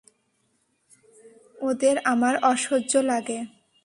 [1.61, 3.39] ওদের আমার অসহ্য লাগে।